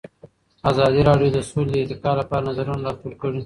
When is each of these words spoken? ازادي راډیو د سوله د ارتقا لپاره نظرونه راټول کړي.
ازادي 0.71 1.01
راډیو 1.09 1.33
د 1.35 1.39
سوله 1.49 1.69
د 1.71 1.75
ارتقا 1.83 2.11
لپاره 2.19 2.47
نظرونه 2.49 2.81
راټول 2.87 3.13
کړي. 3.21 3.39